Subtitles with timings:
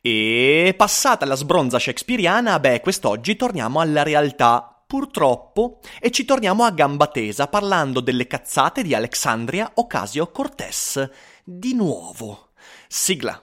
[0.00, 6.70] E passata la sbronza shakespeariana, beh, quest'oggi torniamo alla realtà purtroppo, e ci torniamo a
[6.70, 11.10] gamba tesa parlando delle cazzate di Alexandria Ocasio-Cortez.
[11.44, 12.50] Di nuovo.
[12.88, 13.40] Sigla.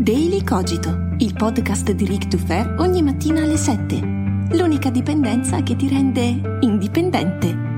[0.00, 4.00] Daily Cogito, il podcast di Rick Dufer ogni mattina alle 7.
[4.52, 7.69] L'unica dipendenza che ti rende indipendente.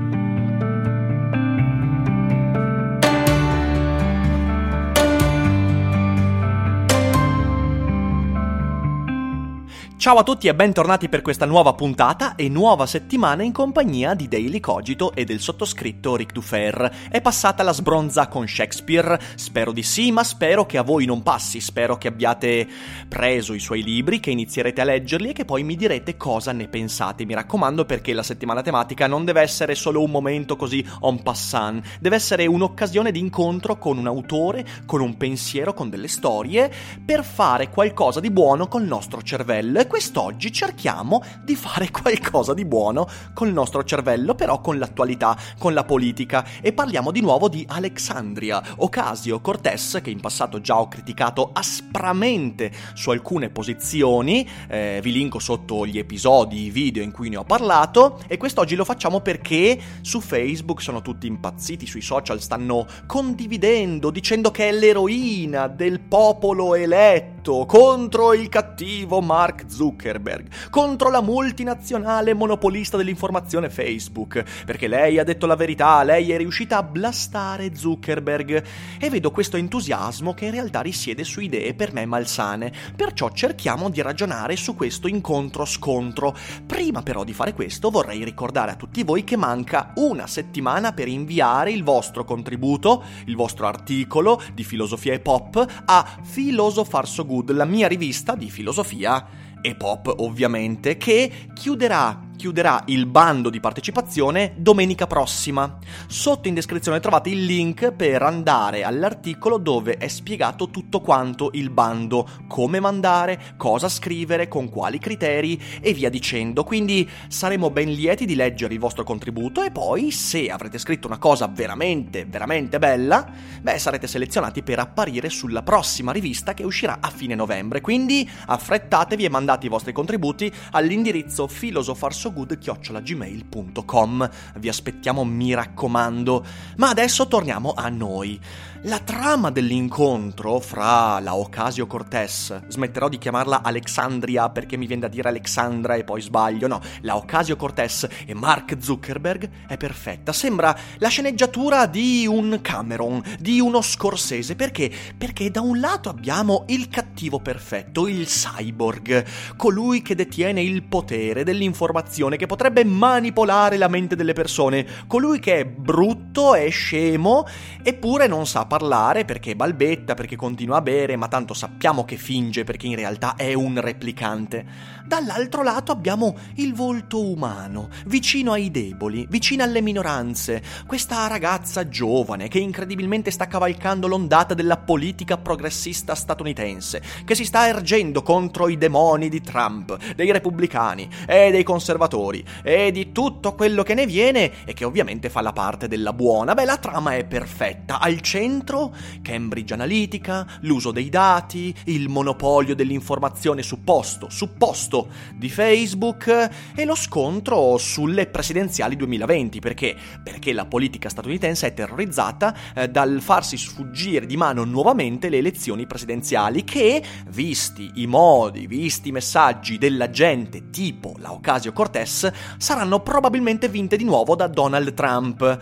[10.03, 14.27] Ciao a tutti e bentornati per questa nuova puntata e nuova settimana in compagnia di
[14.27, 17.07] Daily Cogito e del sottoscritto Ric Dufer.
[17.09, 19.17] È passata la sbronza con Shakespeare?
[19.35, 22.67] Spero di sì, ma spero che a voi non passi, spero che abbiate
[23.07, 26.67] preso i suoi libri, che inizierete a leggerli e che poi mi direte cosa ne
[26.67, 27.23] pensate.
[27.23, 31.81] Mi raccomando perché la settimana tematica non deve essere solo un momento così en passant,
[32.01, 36.69] deve essere un'occasione di incontro con un autore, con un pensiero, con delle storie,
[37.05, 43.07] per fare qualcosa di buono col nostro cervello quest'oggi cerchiamo di fare qualcosa di buono
[43.31, 46.43] col nostro cervello, però con l'attualità, con la politica.
[46.61, 48.59] E parliamo di nuovo di Alexandria.
[48.77, 55.37] Ocasio Cortez, che in passato già ho criticato aspramente su alcune posizioni, eh, vi linko
[55.37, 59.79] sotto gli episodi, i video in cui ne ho parlato e quest'oggi lo facciamo perché
[60.01, 66.73] su Facebook sono tutti impazziti, sui social stanno condividendo, dicendo che è l'eroina del popolo
[66.73, 75.19] eletto contro il cattivo Mark Zuckerberg Zuckerberg contro la multinazionale monopolista dell'informazione Facebook, perché lei
[75.19, 78.63] ha detto la verità, lei è riuscita a blastare Zuckerberg.
[78.97, 83.89] E vedo questo entusiasmo che in realtà risiede su idee per me malsane, perciò cerchiamo
[83.89, 86.33] di ragionare su questo incontro-scontro.
[86.65, 91.09] Prima però di fare questo vorrei ricordare a tutti voi che manca una settimana per
[91.09, 97.51] inviare il vostro contributo, il vostro articolo di filosofia e pop a Philosopher So Good,
[97.51, 104.55] la mia rivista di filosofia e pop ovviamente, che chiuderà chiuderà il bando di partecipazione
[104.57, 105.77] domenica prossima.
[106.07, 111.69] Sotto in descrizione trovate il link per andare all'articolo dove è spiegato tutto quanto il
[111.69, 116.65] bando, come mandare, cosa scrivere, con quali criteri e via dicendo.
[116.65, 121.19] Quindi saremo ben lieti di leggere il vostro contributo e poi se avrete scritto una
[121.19, 123.25] cosa veramente, veramente bella,
[123.61, 127.79] beh sarete selezionati per apparire sulla prossima rivista che uscirà a fine novembre.
[127.79, 134.29] Quindi affrettatevi e mandate i vostri contributi all'indirizzo filosofarso good-gmail.com.
[134.57, 136.45] Vi aspettiamo, mi raccomando.
[136.77, 138.39] Ma adesso torniamo a noi.
[138.85, 145.07] La trama dell'incontro fra la Ocasio Cortez, smetterò di chiamarla Alexandria perché mi viene da
[145.07, 150.33] dire Alexandra e poi sbaglio, no, la Ocasio Cortez e Mark Zuckerberg è perfetta.
[150.33, 154.55] Sembra la sceneggiatura di un Cameron, di uno Scorsese.
[154.55, 154.91] Perché?
[155.17, 157.02] Perché da un lato abbiamo il cattivo
[157.41, 159.25] perfetto, il cyborg,
[159.55, 165.59] colui che detiene il potere dell'informazione, che potrebbe manipolare la mente delle persone, colui che
[165.59, 167.45] è brutto, è scemo,
[167.81, 172.63] eppure non sa parlare perché balbetta, perché continua a bere, ma tanto sappiamo che finge
[172.63, 174.65] perché in realtà è un replicante.
[175.05, 182.47] Dall'altro lato abbiamo il volto umano, vicino ai deboli, vicino alle minoranze, questa ragazza giovane
[182.47, 188.77] che incredibilmente sta cavalcando l'ondata della politica progressista statunitense, che si sta ergendo contro i
[188.77, 194.65] demoni di Trump, dei repubblicani e dei conservatori e di tutto quello che ne viene
[194.65, 196.53] e che ovviamente fa la parte della buona.
[196.53, 203.61] Beh, la trama è perfetta, al centro Cambridge Analytica, l'uso dei dati, il monopolio dell'informazione
[203.61, 209.59] supposto, supposto di Facebook e lo scontro sulle presidenziali 2020.
[209.59, 209.95] Perché?
[210.23, 215.85] Perché la politica statunitense è terrorizzata eh, dal farsi sfuggire di mano nuovamente le elezioni
[215.85, 216.92] presidenziali che,
[217.29, 223.95] visti i modi, visti i messaggi della gente tipo la Ocasio Cortez, saranno probabilmente vinte
[223.95, 225.59] di nuovo da Donald Trump.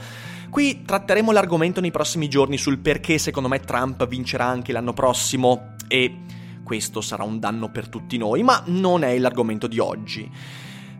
[0.49, 5.75] Qui tratteremo l'argomento nei prossimi giorni sul perché secondo me Trump vincerà anche l'anno prossimo
[5.87, 6.17] e
[6.63, 10.29] questo sarà un danno per tutti noi, ma non è l'argomento di oggi.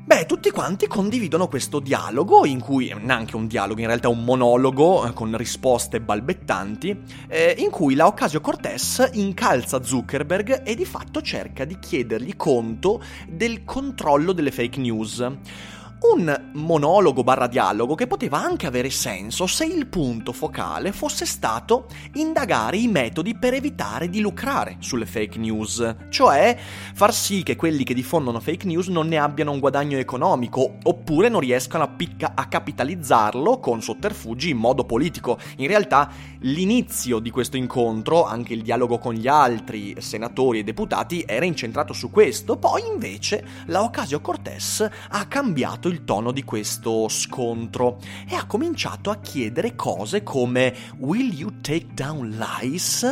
[0.03, 5.06] Beh, tutti quanti condividono questo dialogo, in cui, neanche un dialogo, in realtà un monologo
[5.06, 11.21] eh, con risposte balbettanti, eh, in cui la Ocasio Cortez incalza Zuckerberg e di fatto
[11.21, 15.30] cerca di chiedergli conto del controllo delle fake news
[16.01, 21.86] un monologo barra dialogo che poteva anche avere senso se il punto focale fosse stato
[22.13, 26.57] indagare i metodi per evitare di lucrare sulle fake news, cioè
[26.94, 31.30] far sì che quelli che diffondono fake news non ne abbiano un guadagno economico oppure
[31.30, 35.38] non riescano a, picca- a capitalizzarlo con sotterfugi in modo politico.
[35.57, 36.09] In realtà
[36.39, 41.94] l'inizio di questo incontro, anche il dialogo con gli altri senatori e deputati, era incentrato
[41.94, 48.35] su questo, poi invece la Ocasio Cortez ha cambiato il tono di questo scontro e
[48.35, 53.05] ha cominciato a chiedere cose come Will you take down lies?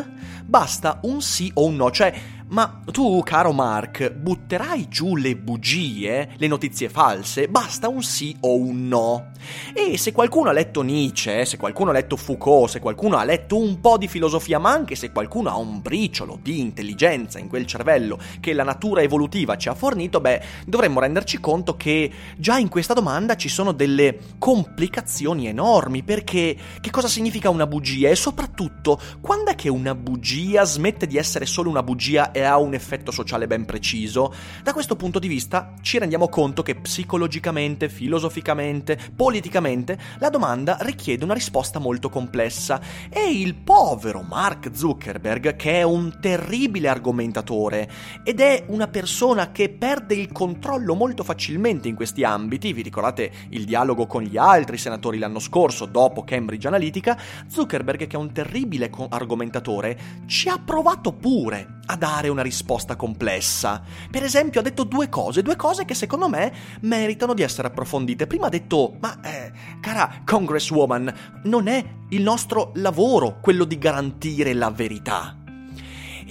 [0.50, 2.12] Basta un sì o un no, cioè
[2.50, 7.48] ma tu, caro Mark, butterai giù le bugie, le notizie false?
[7.48, 9.32] Basta un sì o un no.
[9.72, 13.56] E se qualcuno ha letto Nietzsche, se qualcuno ha letto Foucault, se qualcuno ha letto
[13.56, 17.68] un po' di filosofia, ma anche se qualcuno ha un briciolo di intelligenza in quel
[17.68, 22.68] cervello che la natura evolutiva ci ha fornito, beh, dovremmo renderci conto che già in
[22.68, 28.10] questa domanda ci sono delle complicazioni enormi, perché che cosa significa una bugia?
[28.10, 32.58] E soprattutto, quando è che una bugia smette di essere solo una bugia e ha
[32.58, 34.34] un effetto sociale ben preciso,
[34.64, 41.24] da questo punto di vista ci rendiamo conto che psicologicamente, filosoficamente, politicamente, la domanda richiede
[41.24, 42.80] una risposta molto complessa.
[43.10, 47.90] E il povero Mark Zuckerberg, che è un terribile argomentatore
[48.24, 53.32] ed è una persona che perde il controllo molto facilmente in questi ambiti, vi ricordate
[53.50, 58.32] il dialogo con gli altri senatori l'anno scorso dopo Cambridge Analytica, Zuckerberg che è un
[58.32, 63.82] terribile argomentatore ci ha provato pure a dare una risposta complessa.
[64.12, 68.28] Per esempio ha detto due cose, due cose che secondo me meritano di essere approfondite.
[68.28, 74.54] Prima ha detto, ma eh, cara Congresswoman, non è il nostro lavoro quello di garantire
[74.54, 75.39] la verità.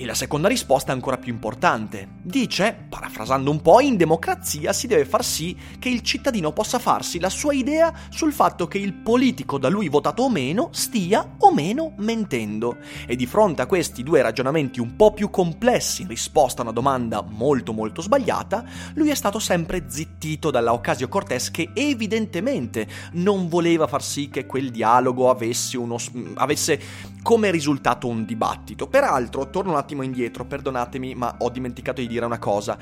[0.00, 2.06] E la seconda risposta è ancora più importante.
[2.22, 7.18] Dice, parafrasando un po', in democrazia si deve far sì che il cittadino possa farsi
[7.18, 11.52] la sua idea sul fatto che il politico da lui votato o meno stia o
[11.52, 12.76] meno mentendo.
[13.08, 16.72] E di fronte a questi due ragionamenti un po' più complessi in risposta a una
[16.72, 23.48] domanda molto molto sbagliata, lui è stato sempre zittito dalla Ocasio Cortez che evidentemente non
[23.48, 25.96] voleva far sì che quel dialogo avesse, uno,
[26.34, 28.86] avesse come risultato un dibattito.
[28.86, 32.76] Peraltro, torno un attimo indietro, perdonatemi, ma ho dimenticato di dire una cosa.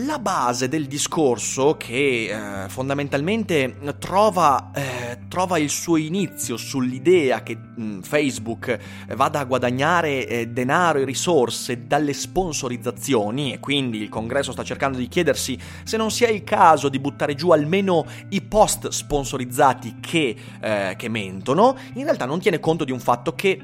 [0.00, 7.56] La base del discorso, che eh, fondamentalmente trova, eh, trova, il suo inizio sull'idea che
[7.56, 8.78] mh, mm, Facebook
[9.14, 14.98] vada a guadagnare eh, denaro e risorse dalle sponsorizzazioni, e quindi il congresso sta cercando
[14.98, 20.36] di chiedersi se non sia il caso di buttare giù almeno i post sponsorizzati che,
[20.60, 23.58] eh, che mentono, in realtà non tiene conto di un fatto che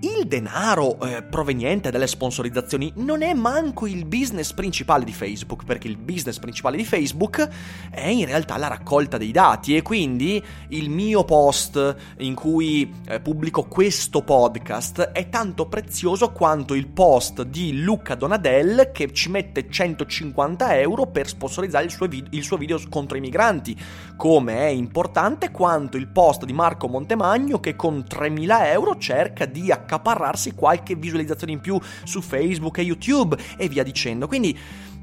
[0.00, 5.88] il denaro eh, proveniente dalle sponsorizzazioni non è manco il business principale di Facebook, perché
[5.88, 7.48] il business principale di Facebook
[7.90, 13.18] è in realtà la raccolta dei dati e quindi il mio post in cui eh,
[13.18, 19.68] pubblico questo podcast è tanto prezioso quanto il post di Luca Donadel che ci mette
[19.68, 23.76] 150 euro per sponsorizzare il suo, vid- il suo video contro i migranti,
[24.16, 29.72] come è importante quanto il post di Marco Montemagno che con 3.000 euro cerca di
[29.72, 34.28] acquistare accaparrarsi qualche visualizzazione in più su Facebook e YouTube e via dicendo.
[34.28, 34.56] Quindi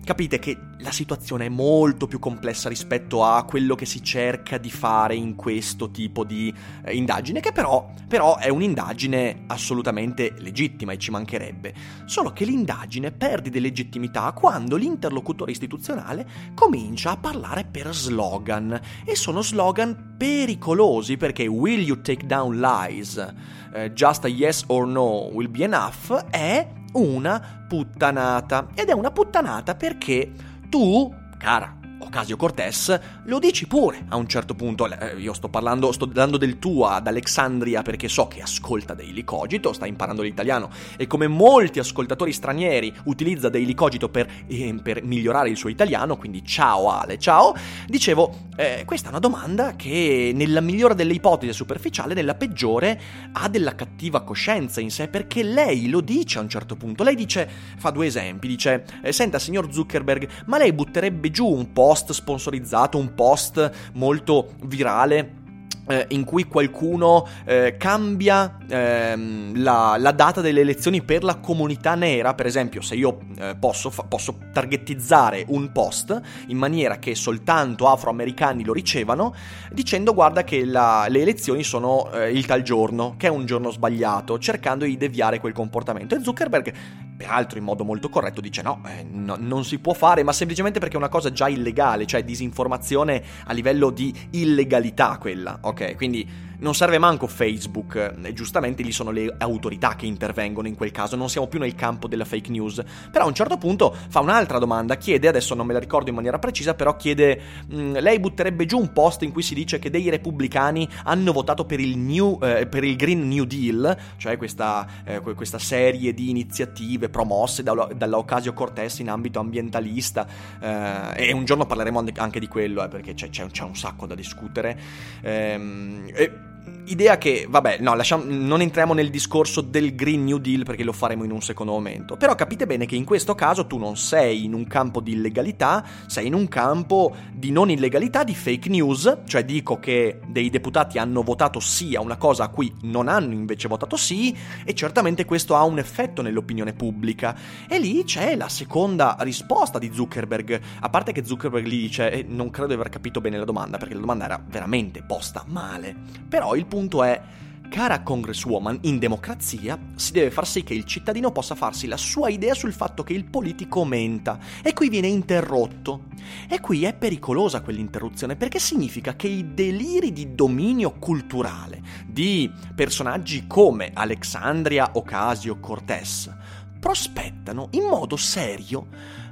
[0.05, 4.69] capite che la situazione è molto più complessa rispetto a quello che si cerca di
[4.69, 6.53] fare in questo tipo di
[6.85, 11.73] eh, indagine, che però, però è un'indagine assolutamente legittima e ci mancherebbe.
[12.05, 19.15] Solo che l'indagine perde di legittimità quando l'interlocutore istituzionale comincia a parlare per slogan e
[19.15, 23.33] sono slogan pericolosi perché will you take down lies?
[23.73, 28.67] Uh, just a yes or no will be enough è una puttanata.
[28.73, 30.31] Ed è una puttanata perché
[30.69, 31.83] tu, cara
[32.15, 34.89] Ocasio Cortez, lo dici pure a un certo punto.
[34.89, 39.25] Eh, io sto parlando, sto dando del tuo ad Alexandria perché so che ascolta Daily
[39.25, 45.03] Cogito, sta imparando l'italiano e come molti ascoltatori stranieri utilizza Daily Cogito per, eh, per
[45.03, 47.53] migliorare il suo italiano, quindi ciao Ale, ciao.
[47.85, 52.97] Dicevo, eh, questa è una domanda che nella migliore delle ipotesi superficiale, nella peggiore
[53.33, 57.03] ha della cattiva coscienza in sé perché lei lo dice a un certo punto.
[57.03, 61.73] Lei dice, fa due esempi, dice, eh, senta signor Zuckerberg, ma lei butterebbe giù un
[61.73, 65.43] po' post sponsorizzato, un post molto virale
[65.87, 71.95] eh, in cui qualcuno eh, cambia ehm, la, la, data delle elezioni per la comunità
[71.95, 77.13] nera, per esempio se io eh, posso, fa- posso, targetizzare un post in maniera che
[77.13, 79.35] soltanto afroamericani lo ricevano,
[79.71, 83.69] dicendo guarda che la, le elezioni sono eh, il tal giorno, che è un giorno
[83.69, 86.15] sbagliato, cercando di deviare quel comportamento.
[86.15, 86.73] E Zuckerberg
[87.15, 90.79] peraltro in modo molto corretto dice no, eh, no, non si può fare, ma semplicemente
[90.79, 95.95] perché è una cosa già illegale, cioè disinformazione a livello di illegalità quella, ok?
[95.95, 96.27] Quindi
[96.59, 101.29] non serve manco Facebook, giustamente lì sono le autorità che intervengono in quel caso, non
[101.29, 102.83] siamo più nel campo della fake news.
[103.11, 106.15] Però a un certo punto fa un'altra domanda, chiede, adesso non me la ricordo in
[106.15, 107.41] maniera precisa, però chiede,
[107.73, 111.65] mm, lei butterebbe giù un post in cui si dice che dei repubblicani hanno votato
[111.65, 116.29] per il, new, eh, per il Green New Deal, cioè questa, eh, questa serie di
[116.29, 120.27] iniziative promosse da, dalla Ocasio-Cortez in ambito ambientalista,
[120.59, 124.05] eh, e un giorno parleremo anche di quello, eh, perché c'è, c'è, c'è, un sacco
[124.05, 124.77] da discutere.
[125.21, 126.53] Ehm, e
[126.87, 130.91] Idea che, vabbè, no, lasciamo, non entriamo nel discorso del Green New Deal perché lo
[130.91, 132.15] faremo in un secondo momento.
[132.15, 135.83] Però capite bene che in questo caso tu non sei in un campo di illegalità,
[136.05, 140.99] sei in un campo di non illegalità, di fake news, cioè dico che dei deputati
[140.99, 145.25] hanno votato sì a una cosa a cui non hanno invece votato sì, e certamente
[145.25, 147.35] questo ha un effetto nell'opinione pubblica.
[147.67, 152.23] E lì c'è la seconda risposta di Zuckerberg, a parte che Zuckerberg gli dice, e
[152.27, 155.95] non credo di aver capito bene la domanda, perché la domanda era veramente posta male.
[156.27, 157.21] Però il punto è,
[157.69, 162.29] cara Congresswoman, in democrazia si deve far sì che il cittadino possa farsi la sua
[162.29, 166.05] idea sul fatto che il politico menta e qui viene interrotto.
[166.49, 173.45] E qui è pericolosa quell'interruzione perché significa che i deliri di dominio culturale di personaggi
[173.47, 176.33] come Alexandria Ocasio Cortez
[176.79, 178.87] prospettano in modo serio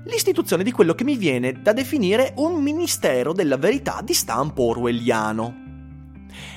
[0.05, 5.62] l'istituzione di quello che mi viene da definire un ministero della verità di stampo orwelliano.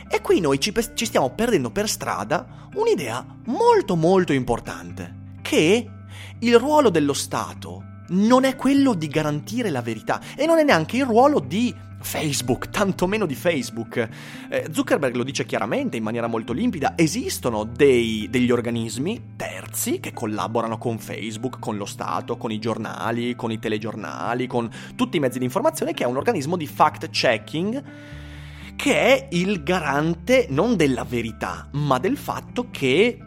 [0.09, 5.89] E qui noi ci, ci stiamo perdendo per strada un'idea molto molto importante, che
[6.39, 10.99] il ruolo dello Stato non è quello di garantire la verità e non è neanche
[10.99, 14.09] il ruolo di Facebook, tantomeno di Facebook.
[14.49, 20.13] Eh, Zuckerberg lo dice chiaramente, in maniera molto limpida, esistono dei, degli organismi terzi che
[20.13, 25.21] collaborano con Facebook, con lo Stato, con i giornali, con i telegiornali, con tutti i
[25.21, 27.83] mezzi di informazione, che è un organismo di fact-checking
[28.77, 33.19] che è il garante non della verità, ma del fatto che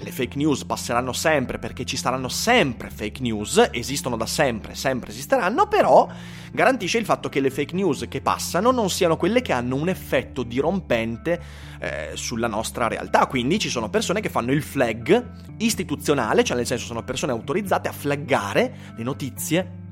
[0.00, 5.10] le fake news passeranno sempre perché ci saranno sempre fake news, esistono da sempre, sempre
[5.10, 6.08] esisteranno, però
[6.52, 9.88] garantisce il fatto che le fake news che passano non siano quelle che hanno un
[9.88, 11.40] effetto dirompente
[11.80, 13.26] eh, sulla nostra realtà.
[13.26, 17.88] Quindi ci sono persone che fanno il flag istituzionale, cioè nel senso sono persone autorizzate
[17.88, 19.86] a flaggare le notizie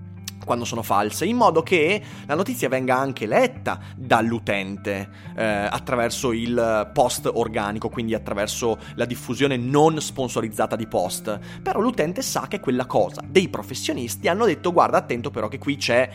[0.47, 6.89] quando sono false, in modo che la notizia venga anche letta dall'utente eh, attraverso il
[6.95, 11.39] post organico, quindi attraverso la diffusione non sponsorizzata di post.
[11.61, 13.23] Però l'utente sa che quella cosa.
[13.27, 16.09] Dei professionisti hanno detto guarda attento però che qui c'è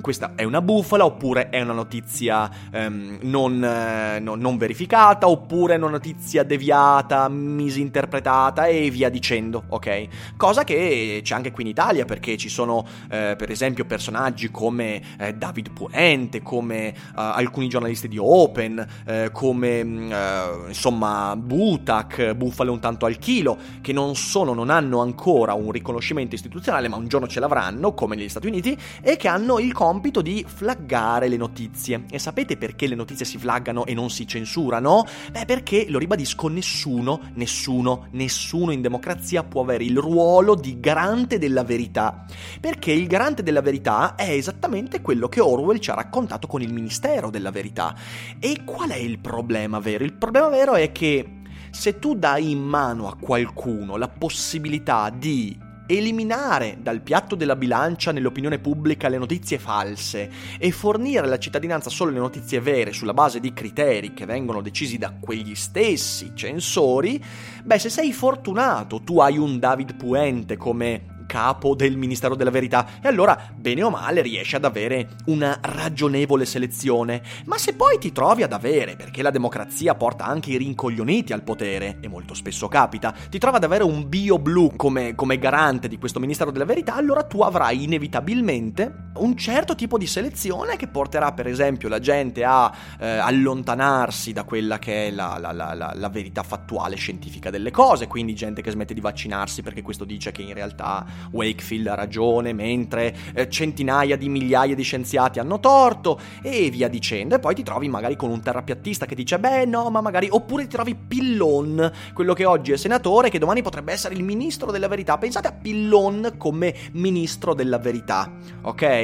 [0.00, 5.74] questa è una bufala oppure è una notizia um, non, eh, no, non, verificata oppure
[5.74, 10.36] è una notizia deviata, misinterpretata e via dicendo, ok?
[10.36, 15.02] Cosa che c'è anche qui in Italia perché ci sono eh, per esempio personaggi come
[15.18, 22.34] eh, David Puente, come eh, alcuni giornalisti di Open, eh, come mm, eh, insomma Butak,
[22.34, 26.96] Bufale un tanto al chilo, che non sono, non hanno ancora un riconoscimento istituzionale ma
[26.96, 31.26] un giorno ce l'avranno come negli Stati Uniti e che hanno il compito di flaggare
[31.26, 32.04] le notizie.
[32.10, 35.06] E sapete perché le notizie si flaggano e non si censurano?
[35.32, 41.38] Beh, perché, lo ribadisco, nessuno, nessuno, nessuno in democrazia può avere il ruolo di garante
[41.38, 42.26] della verità.
[42.60, 46.74] Perché il garante della verità è esattamente quello che Orwell ci ha raccontato con il
[46.74, 47.96] Ministero della Verità.
[48.38, 50.04] E qual è il problema vero?
[50.04, 55.68] Il problema vero è che se tu dai in mano a qualcuno la possibilità di
[55.96, 62.10] eliminare dal piatto della bilancia nell'opinione pubblica le notizie false e fornire alla cittadinanza solo
[62.10, 67.22] le notizie vere sulla base di criteri che vengono decisi da quegli stessi censori,
[67.64, 72.98] beh se sei fortunato tu hai un David Puente come capo del Ministero della Verità
[73.00, 77.22] e allora, bene o male, riesci ad avere una ragionevole selezione.
[77.44, 81.44] Ma se poi ti trovi ad avere, perché la democrazia porta anche i rincoglioniti al
[81.44, 85.86] potere, e molto spesso capita, ti trovi ad avere un bio blu come, come garante
[85.86, 90.86] di questo Ministero della Verità, allora tu avrai inevitabilmente un certo tipo di selezione che
[90.86, 95.92] porterà per esempio la gente a eh, allontanarsi da quella che è la, la, la,
[95.94, 100.32] la, verità fattuale scientifica delle cose, quindi gente che smette di vaccinarsi perché questo dice
[100.32, 106.20] che in realtà Wakefield ha ragione, mentre eh, centinaia di migliaia di scienziati hanno torto,
[106.42, 107.34] e via dicendo.
[107.34, 110.28] E poi ti trovi magari con un terrapiattista che dice, beh no, ma magari...
[110.30, 114.70] Oppure ti trovi Pillon, quello che oggi è senatore, che domani potrebbe essere il ministro
[114.70, 115.18] della verità.
[115.18, 118.30] Pensate a Pillon come ministro della verità,
[118.62, 118.99] ok?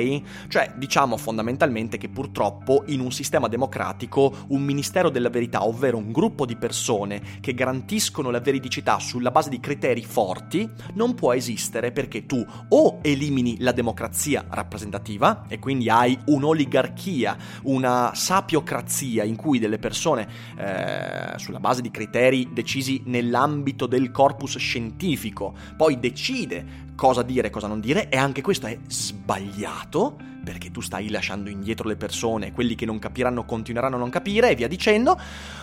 [0.49, 6.12] Cioè, diciamo fondamentalmente che purtroppo in un sistema democratico un ministero della verità, ovvero un
[6.12, 11.93] gruppo di persone che garantiscono la veridicità sulla base di criteri forti, non può esistere
[11.93, 19.59] perché tu o elimini la democrazia rappresentativa e quindi hai un'oligarchia, una sapiocrazia in cui
[19.59, 27.23] delle persone eh, sulla base di criteri decisi nell'ambito del corpus scientifico poi decide cosa
[27.23, 31.88] dire e cosa non dire e anche questo è sbagliato perché tu stai lasciando indietro
[31.88, 35.19] le persone, quelli che non capiranno continueranno a non capire e via dicendo,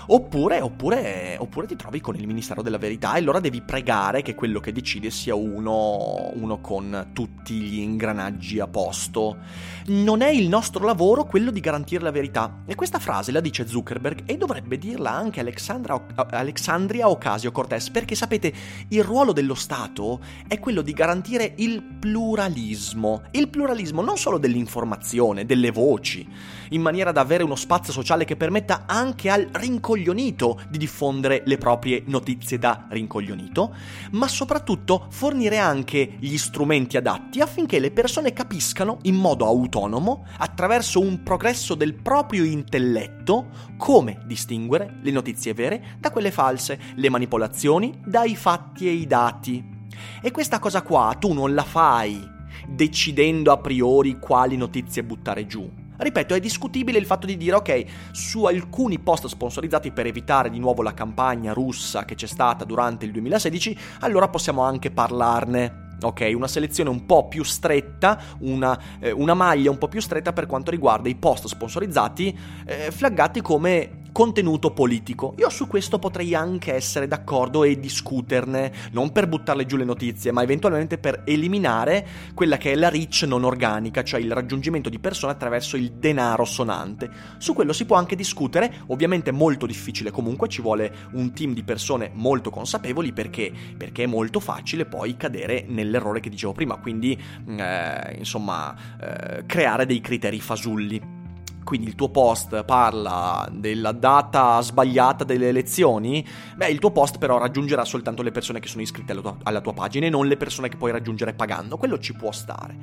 [0.08, 4.36] oppure, oppure, oppure ti trovi con il Ministero della Verità e allora devi pregare che
[4.36, 9.38] quello che decide sia uno, uno con tutti gli ingranaggi a posto.
[9.86, 12.64] Non è il nostro lavoro quello di garantire la verità.
[12.66, 18.54] E questa frase la dice Zuckerberg e dovrebbe dirla anche Alexandria Ocasio-Cortez, perché sapete,
[18.90, 23.22] il ruolo dello Stato è quello di garantire il pluralismo.
[23.32, 26.28] Il pluralismo non solo dell'informazione, dell'informazione, delle voci,
[26.70, 31.58] in maniera da avere uno spazio sociale che permetta anche al rincoglionito di diffondere le
[31.58, 33.76] proprie notizie da rincoglionito,
[34.12, 41.00] ma soprattutto fornire anche gli strumenti adatti affinché le persone capiscano in modo autonomo, attraverso
[41.00, 48.02] un progresso del proprio intelletto, come distinguere le notizie vere da quelle false, le manipolazioni
[48.04, 49.82] dai fatti e i dati.
[50.22, 52.33] E questa cosa qua tu non la fai
[52.68, 55.70] decidendo a priori quali notizie buttare giù.
[55.96, 60.60] Ripeto, è discutibile il fatto di dire ok, su alcuni post sponsorizzati per evitare di
[60.60, 65.82] nuovo la campagna russa che c'è stata durante il 2016, allora possiamo anche parlarne.
[66.02, 70.34] Ok, una selezione un po' più stretta, una, eh, una, maglia un po' più stretta
[70.34, 75.34] per quanto riguarda i post sponsorizzati eh, flaggati come contenuto politico.
[75.40, 80.32] Io su questo potrei anche essere d'accordo e discuterne, non per buttarle giù le notizie,
[80.32, 85.00] ma eventualmente per eliminare quella che è la reach non organica, cioè il raggiungimento di
[85.00, 87.10] persone attraverso il denaro sonante.
[87.40, 91.64] Su quello si può anche discutere, ovviamente molto difficile comunque, ci vuole un team di
[91.64, 97.20] persone molto consapevoli perché, perché è molto facile poi cadere nell'errore che dicevo prima, quindi
[97.48, 101.22] eh, insomma eh, creare dei criteri fasulli
[101.64, 107.38] quindi il tuo post parla della data sbagliata delle elezioni, beh, il tuo post però
[107.38, 110.38] raggiungerà soltanto le persone che sono iscritte alla tua, alla tua pagina e non le
[110.38, 111.78] persone che puoi raggiungere pagando.
[111.78, 112.76] Quello ci può stare.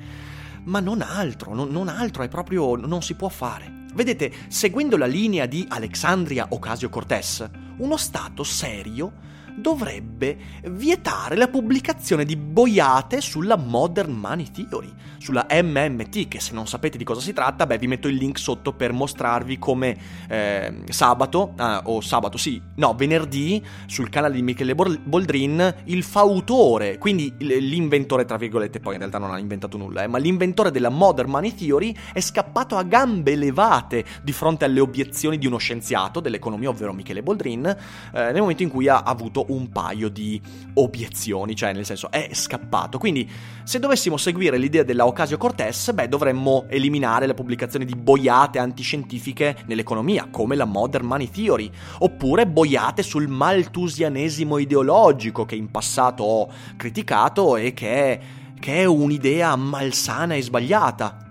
[0.65, 2.77] Ma non altro, non, non altro, è proprio.
[2.77, 3.87] non si può fare.
[3.95, 9.13] Vedete, seguendo la linea di Alexandria Ocasio-Cortez, uno Stato serio
[9.57, 16.67] dovrebbe vietare la pubblicazione di boiate sulla Modern Money Theory, sulla MMT, che se non
[16.67, 19.97] sapete di cosa si tratta, beh, vi metto il link sotto per mostrarvi come
[20.29, 26.99] eh, sabato, ah, o sabato, sì, no, venerdì, sul canale di Michele Boldrin, il fautore,
[26.99, 30.89] quindi l'inventore, tra virgolette, poi in realtà non ha inventato nulla, eh, ma l'inventore della
[30.89, 36.21] Modern Money Theory è scappato a gambe levate di fronte alle obiezioni di uno scienziato
[36.21, 37.77] dell'economia, ovvero Michele Boldrin, eh,
[38.13, 40.41] nel momento in cui ha avuto un paio di
[40.75, 42.99] obiezioni, cioè nel senso è scappato.
[42.99, 43.29] Quindi
[43.65, 49.57] se dovessimo seguire l'idea della Ocasio Cortez, beh, dovremmo eliminare la pubblicazione di boiate antiscientifiche
[49.67, 56.49] nell'economia, come la Modern Money Theory, oppure boiate sul maltusianesimo ideologico che in passato ho
[56.77, 58.21] criticato e che è,
[58.59, 61.30] che è un'idea malsana e sbagliata.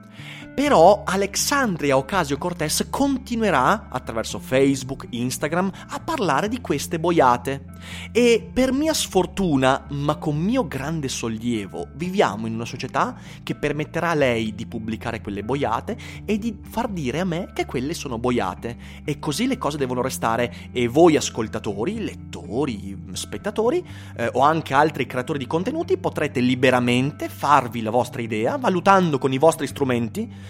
[0.60, 7.64] Però Alexandria Ocasio-Cortez continuerà, attraverso Facebook, Instagram, a parlare di queste boiate.
[8.12, 14.10] E per mia sfortuna, ma con mio grande sollievo, viviamo in una società che permetterà
[14.10, 18.18] a lei di pubblicare quelle boiate e di far dire a me che quelle sono
[18.18, 18.78] boiate.
[19.06, 23.82] E così le cose devono restare e voi ascoltatori, lettori, spettatori
[24.18, 29.32] eh, o anche altri creatori di contenuti potrete liberamente farvi la vostra idea valutando con
[29.32, 30.49] i vostri strumenti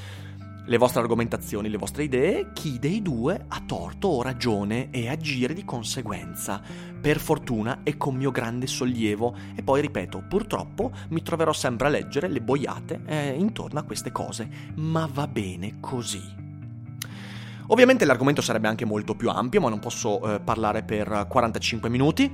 [0.69, 5.55] le vostre argomentazioni, le vostre idee, chi dei due ha torto o ragione e agire
[5.55, 6.61] di conseguenza.
[7.01, 9.35] Per fortuna e con mio grande sollievo.
[9.55, 14.11] E poi ripeto, purtroppo mi troverò sempre a leggere le boiate eh, intorno a queste
[14.11, 16.21] cose, ma va bene così.
[17.67, 22.31] Ovviamente l'argomento sarebbe anche molto più ampio, ma non posso eh, parlare per 45 minuti.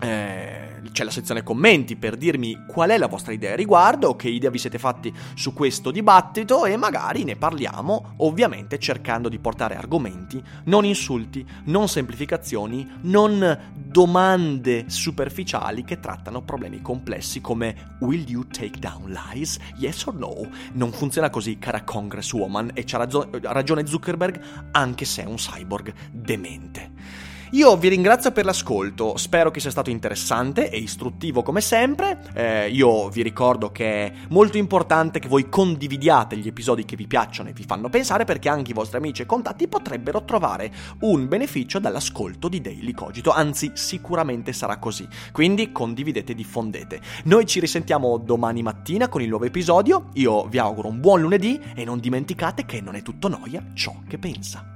[0.00, 4.28] Eh, c'è la sezione commenti per dirmi qual è la vostra idea a riguardo, che
[4.28, 9.76] idea vi siete fatti su questo dibattito e magari ne parliamo, ovviamente cercando di portare
[9.76, 18.46] argomenti, non insulti, non semplificazioni, non domande superficiali che trattano problemi complessi come Will you
[18.46, 19.58] take down lies?
[19.76, 20.48] Yes or no?
[20.72, 23.06] Non funziona così, cara Congresswoman, e c'ha
[23.42, 24.40] ragione Zuckerberg,
[24.72, 27.25] anche se è un cyborg demente.
[27.50, 32.18] Io vi ringrazio per l'ascolto, spero che sia stato interessante e istruttivo come sempre.
[32.34, 37.06] Eh, io vi ricordo che è molto importante che voi condividiate gli episodi che vi
[37.06, 41.28] piacciono e vi fanno pensare perché anche i vostri amici e contatti potrebbero trovare un
[41.28, 45.06] beneficio dall'ascolto di Daily Cogito, anzi sicuramente sarà così.
[45.30, 47.00] Quindi condividete e diffondete.
[47.24, 51.60] Noi ci risentiamo domani mattina con il nuovo episodio, io vi auguro un buon lunedì
[51.76, 54.75] e non dimenticate che non è tutto noia ciò che pensa.